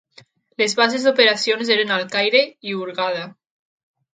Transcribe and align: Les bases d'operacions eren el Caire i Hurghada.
Les 0.61 0.73
bases 0.79 1.05
d'operacions 1.09 1.71
eren 1.75 1.93
el 1.99 2.07
Caire 2.17 2.41
i 2.71 2.77
Hurghada. 2.79 3.25